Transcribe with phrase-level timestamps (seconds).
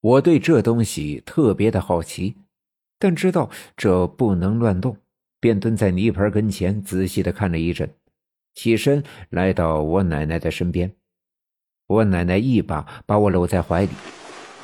[0.00, 2.36] 我对这东西特别的好奇，
[2.98, 4.96] 但知道这不能乱动，
[5.38, 7.92] 便蹲在泥盆跟前仔细的看了一阵，
[8.54, 10.90] 起身来到我奶奶的身边。
[11.86, 13.90] 我奶奶一把把我搂在怀里，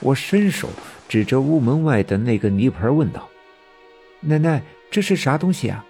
[0.00, 0.68] 我伸手
[1.08, 3.28] 指着屋门外的那个泥盆问道
[4.20, 5.84] ：“奶奶，这是啥东西啊？”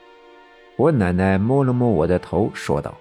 [0.77, 2.95] 我奶奶摸了摸我的头，说道：“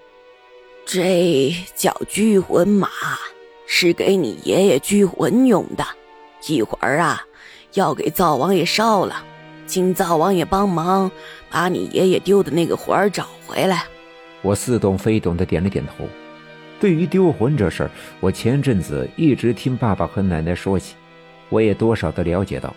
[0.86, 2.88] 这叫拘魂马，
[3.66, 5.84] 是给你爷爷拘魂用的。”
[6.48, 7.22] 一会儿啊，
[7.74, 9.24] 要给灶王爷烧了，
[9.66, 11.10] 请灶王爷帮忙
[11.50, 13.84] 把你爷爷丢的那个魂儿找回来。
[14.42, 16.08] 我似懂非懂的点了点头。
[16.80, 20.94] 对于丢魂这事儿，我前阵子一直听爸爸和奶奶说起，
[21.50, 22.74] 我也多少的了解到，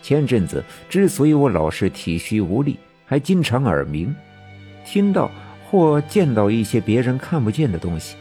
[0.00, 4.14] 前阵子之所以我老是体虚无力，还经常耳鸣，
[4.86, 5.30] 听到
[5.70, 8.16] 或见到一些别人看不见的东西，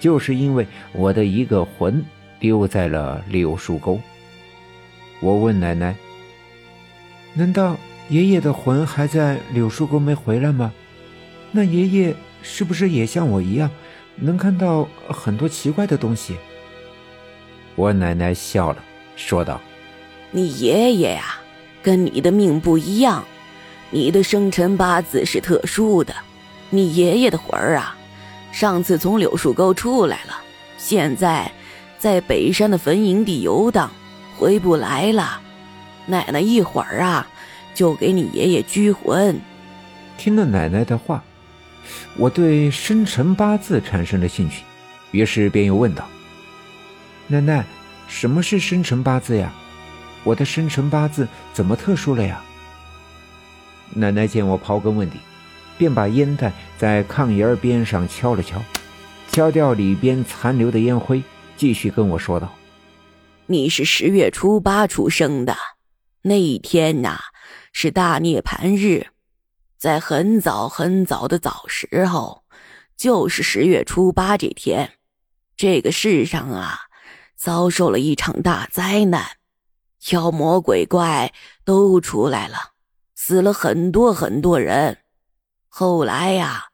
[0.00, 2.02] 就是因为我的一个魂
[2.38, 4.00] 丢在了柳树沟。
[5.20, 5.94] 我问奶奶
[7.34, 7.76] ：“难道
[8.08, 10.72] 爷爷的魂还在柳树沟没回来吗？
[11.52, 13.70] 那爷爷是不是也像我一样，
[14.16, 16.36] 能看到很多奇怪的东西？”
[17.76, 18.82] 我奶奶笑了，
[19.14, 19.60] 说道
[20.32, 21.36] ：“你爷爷呀，
[21.82, 23.24] 跟你的命不一样，
[23.90, 26.14] 你的生辰八字是特殊的。
[26.70, 27.96] 你爷爷的魂儿啊，
[28.52, 30.40] 上次从柳树沟出来了，
[30.78, 31.50] 现在
[31.98, 33.90] 在北山的坟茔地游荡。”
[34.40, 35.38] 回不来了，
[36.06, 37.26] 奶奶一会儿啊，
[37.74, 39.38] 就给你爷爷拘魂。
[40.16, 41.22] 听了奶奶的话，
[42.16, 44.62] 我对生辰八字产生了兴趣，
[45.10, 46.08] 于是便又问道
[47.28, 47.66] ：“奶奶，
[48.08, 49.52] 什么是生辰八字呀？
[50.24, 52.42] 我的生辰八字怎么特殊了呀？”
[53.92, 55.18] 奶奶见我刨根问底，
[55.76, 58.58] 便把烟袋在炕沿边上敲了敲，
[59.30, 61.22] 敲掉里边残留的烟灰，
[61.58, 62.50] 继续跟我说道。
[63.50, 65.56] 你是十月初八出生的，
[66.22, 67.18] 那一天呐
[67.72, 69.08] 是大涅盘日，
[69.76, 72.44] 在很早很早的早时候，
[72.96, 74.92] 就是十月初八这天，
[75.56, 76.78] 这个世上啊
[77.34, 79.26] 遭受了一场大灾难，
[80.12, 81.34] 妖魔鬼怪
[81.64, 82.74] 都出来了，
[83.16, 84.98] 死了很多很多人。
[85.66, 86.66] 后来呀，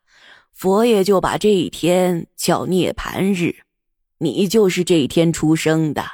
[0.52, 3.62] 佛爷就把这一天叫涅盘日，
[4.18, 6.04] 你就是这一天出生的。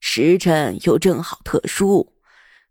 [0.00, 2.12] 时辰又正好特殊，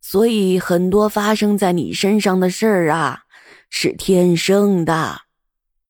[0.02, 3.26] 所以很多发生在你身上的事儿啊，
[3.70, 5.22] 是天生的。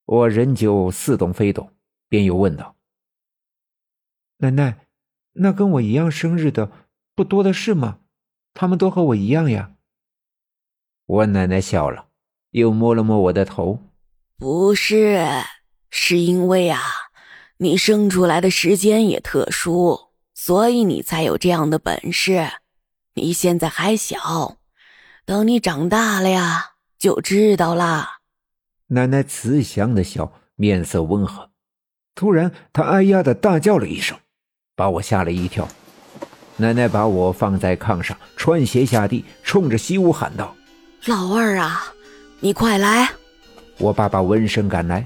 [0.06, 1.72] 我仍旧似懂非懂，
[2.09, 2.76] 便又问道
[4.38, 4.88] ：“奶奶，
[5.34, 6.72] 那跟我一样生日的
[7.14, 8.00] 不多的是吗？
[8.53, 9.74] 他们都和我一样呀？”
[11.06, 12.08] 我奶奶笑了，
[12.52, 13.80] 又摸了摸我的头
[14.40, 15.26] ：“不是，
[15.90, 16.81] 是因为啊，
[17.58, 20.06] 你生出来的时间也特殊。”
[20.40, 22.48] 所以你才有这样的本事。
[23.16, 24.58] 你现在还小，
[25.25, 28.20] 等你长大了呀，就知道啦。
[28.90, 31.50] 奶奶慈祥的笑，面色温和。
[32.14, 34.16] 突然，她哎呀的大叫了一声，
[34.76, 35.68] 把我吓了一跳。
[36.58, 40.56] 奶奶把我放在炕上，穿鞋下地，冲着西屋喊道
[41.08, 41.92] ：“老二啊，
[42.40, 43.09] 你快来！”
[43.80, 45.03] 我爸爸闻声赶来，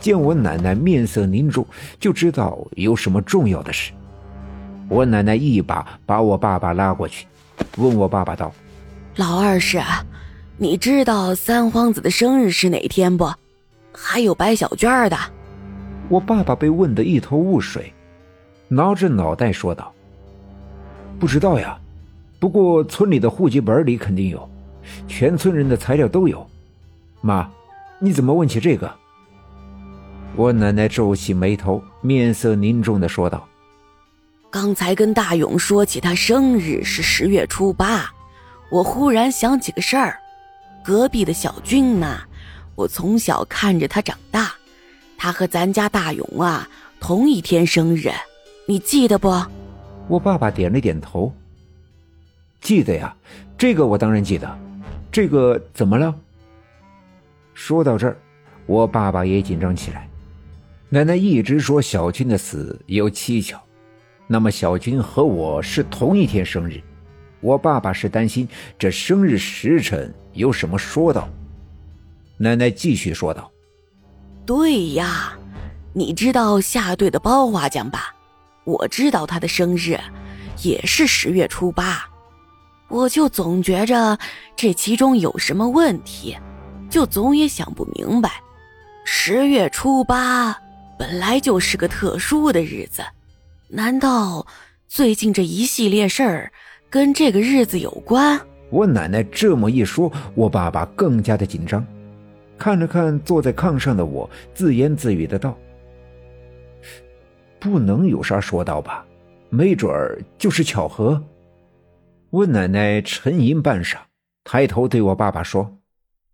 [0.00, 1.66] 见我奶奶面色凝重，
[2.00, 3.92] 就知道有什么重要的事。
[4.90, 7.24] 我奶奶一把把我爸爸拉过去，
[7.76, 8.52] 问我爸爸道
[9.14, 9.80] ：“老二是，
[10.56, 13.32] 你知道三皇子的生日是哪天不？
[13.92, 15.16] 还有白小娟的。”
[16.10, 17.92] 我爸爸被问得一头雾水，
[18.66, 19.92] 挠着脑袋说道
[21.20, 21.78] ：“不知道呀，
[22.40, 24.50] 不过村里的户籍本里肯定有，
[25.06, 26.44] 全村人的材料都有。
[27.20, 27.48] 妈，
[28.00, 28.92] 你怎么问起这个？”
[30.34, 33.46] 我奶奶皱起眉头，面色凝重的说道。
[34.50, 38.12] 刚才跟大勇说起他生日是十月初八，
[38.68, 40.18] 我忽然想起个事儿。
[40.82, 42.18] 隔壁的小军呐，
[42.74, 44.52] 我从小看着他长大，
[45.16, 46.68] 他和咱家大勇啊
[46.98, 48.10] 同一天生日，
[48.66, 49.40] 你记得不？
[50.08, 51.32] 我爸爸点了点头。
[52.60, 53.14] 记得呀，
[53.56, 54.58] 这个我当然记得。
[55.12, 56.12] 这个怎么了？
[57.54, 58.16] 说到这儿，
[58.66, 60.08] 我爸爸也紧张起来。
[60.88, 63.60] 奶奶一直说小军的死有蹊跷。
[64.32, 66.80] 那么小军和我是同一天生日，
[67.40, 68.48] 我爸爸是担心
[68.78, 71.28] 这生日时辰有什么说道。
[72.38, 73.50] 奶奶继续说道
[74.46, 75.36] ：“对呀，
[75.92, 78.14] 你知道下队的包花匠吧？
[78.62, 79.98] 我知道他的生日
[80.62, 82.08] 也是十月初八，
[82.86, 84.16] 我就总觉着
[84.54, 86.36] 这其中有什么问题，
[86.88, 88.40] 就总也想不明白。
[89.04, 90.56] 十月初八
[90.96, 93.02] 本来就是个特殊的日子。”
[93.72, 94.44] 难道
[94.88, 96.52] 最近这一系列事儿
[96.90, 98.40] 跟这个日子有关。
[98.68, 101.86] 我奶奶这么一说，我爸爸更加的紧张，
[102.58, 105.56] 看了看坐在炕上的我，自言自语的道
[107.60, 109.06] ：“不能有啥说道吧？
[109.50, 111.22] 没准儿就是巧合。”
[112.30, 113.98] 我奶奶沉吟半晌，
[114.42, 115.78] 抬头对我爸爸说：“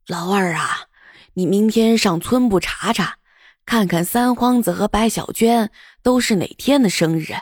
[0.09, 0.89] 老二啊，
[1.35, 3.19] 你明天上村部查查，
[3.67, 5.71] 看看三皇子和白小娟
[6.03, 7.35] 都是哪天的生日。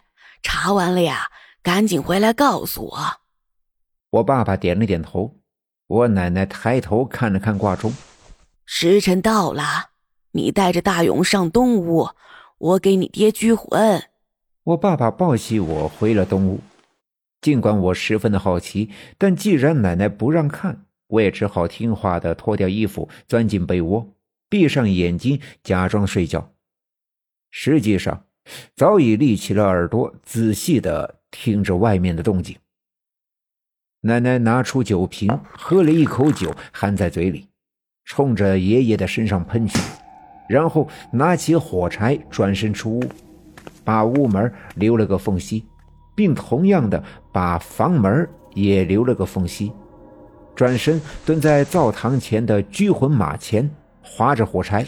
[0.43, 1.29] 查完了呀，
[1.62, 2.99] 赶紧回来告诉我。”
[4.11, 5.37] 我爸爸点了点头，
[5.87, 7.93] 我奶奶抬头看了看挂钟，
[8.65, 9.91] 时辰到了，
[10.32, 12.09] 你带着大勇上东屋，
[12.59, 14.03] 我给你爹拘魂。
[14.65, 16.61] 我爸爸抱起我回了东屋。
[17.43, 24.06] 尽管我十分的好奇，但既然奶奶不让看，我也只好听话的脱掉衣服，钻进被窝，
[24.54, 26.52] 闭上眼睛，假装睡觉。
[27.50, 28.24] 实际上，
[28.76, 32.56] 早已立起了耳朵，仔细的听着外面的动静。
[34.02, 35.28] 奶奶拿出酒瓶，
[35.58, 37.48] 喝了一口酒，含在嘴里，
[38.04, 39.76] 冲着爷爷的身上喷去，
[40.48, 43.04] 然后拿起火柴，转身出屋，
[43.82, 45.64] 把屋门留了个缝隙。
[46.14, 47.02] 并同样的
[47.32, 49.72] 把房门也留了个缝隙，
[50.54, 53.68] 转身蹲在灶堂前的拘魂马前，
[54.04, 54.84] 划着火柴，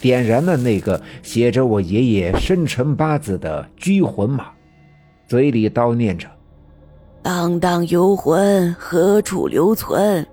[0.00, 4.46] 点燃了那个写着我爷爷生辰八字的拘魂马，
[5.28, 6.28] 嘴里叨念着
[7.22, 10.26] ：“荡荡游魂何处留存？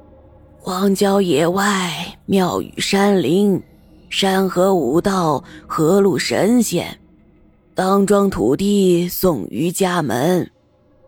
[0.60, 1.92] 荒郊野外
[2.26, 3.62] 庙宇山林，
[4.10, 6.86] 山河五道何路神仙？”
[7.76, 10.48] 当庄土地送于家门，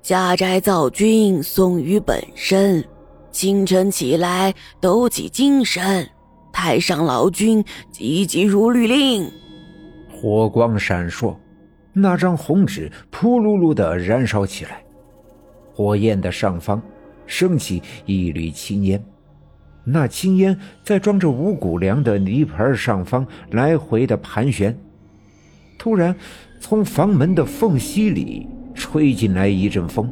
[0.01, 2.83] 家宅造君送于本身。
[3.31, 6.09] 清晨起来抖起精神，
[6.57, 7.61] 太上老君
[7.91, 9.29] 急急如律令。
[10.09, 11.35] 火光闪烁，
[11.91, 14.81] 那张红纸扑噜噜的燃烧起来，
[15.73, 16.81] 火焰的上方
[17.25, 19.03] 升起一缕青烟，
[19.83, 24.73] 那青烟在装着五谷粮的泥盆上方来回的盘旋。
[25.77, 26.15] 突然。
[26.57, 30.11] 从房门的缝隙里吹进来一阵风。